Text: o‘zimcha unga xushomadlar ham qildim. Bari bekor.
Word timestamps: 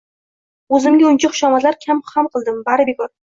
o‘zimcha 0.77 1.05
unga 1.09 1.29
xushomadlar 1.33 1.77
ham 2.15 2.27
qildim. 2.33 2.59
Bari 2.73 2.89
bekor. 2.91 3.15